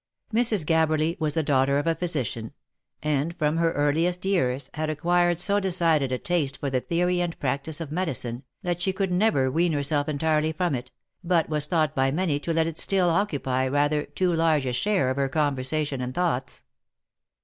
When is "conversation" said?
15.29-16.01